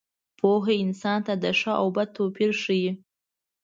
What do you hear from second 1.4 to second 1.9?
د ښه او